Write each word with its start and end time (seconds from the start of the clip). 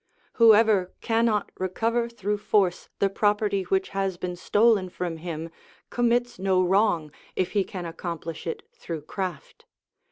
Whoever 0.41 0.95
cannot 0.99 1.51
recover 1.59 2.09
through 2.09 2.39
force 2.39 2.89
the 2.97 3.07
property 3.07 3.61
which 3.61 3.89
has 3.89 4.17
been 4.17 4.35
stolen 4.35 4.89
from 4.89 5.17
him, 5.17 5.51
commits 5.91 6.39
no 6.39 6.59
wrong 6.63 7.11
if 7.35 7.51
he 7.51 7.63
can 7.63 7.85
accomplish 7.85 8.47
it 8.47 8.63
through 8.73 9.03
craft. 9.03 9.65